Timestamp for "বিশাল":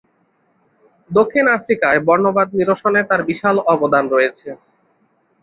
3.29-3.55